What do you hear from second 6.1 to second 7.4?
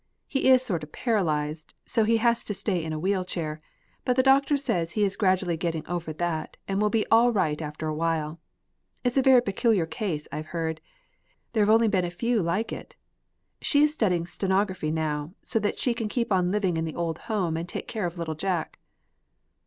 that, and will be all